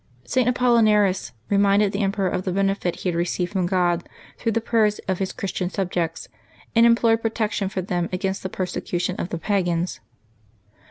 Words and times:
St. 0.23 0.47
Apollinaris 0.49 1.31
reminded 1.51 1.91
the 1.91 1.99
emperor 2.01 2.27
of 2.27 2.43
the 2.43 2.51
benefit 2.51 2.95
he 3.01 3.09
had 3.09 3.15
re 3.15 3.23
ceived 3.23 3.49
from 3.49 3.67
God 3.67 4.03
through 4.39 4.53
the 4.53 4.59
prayers 4.59 4.97
of 5.07 5.19
his 5.19 5.31
Christian 5.31 5.69
sub 5.69 5.91
jects, 5.91 6.27
and 6.75 6.87
implored 6.87 7.21
protection 7.21 7.69
for 7.69 7.83
them 7.83 8.09
against 8.11 8.41
the 8.41 8.49
perse 8.49 8.73
cution 8.73 9.13
of 9.19 9.29
the 9.29 9.37
pagans. 9.37 9.99